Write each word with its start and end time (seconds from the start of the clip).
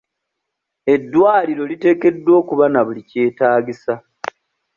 Eddwaliro 0.93 1.63
liteekeddwa 1.71 2.31
okuba 2.41 2.65
na 2.69 2.81
buli 2.85 3.01
kyetaagisa. 3.09 3.93